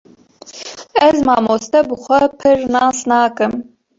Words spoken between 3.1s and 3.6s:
nakim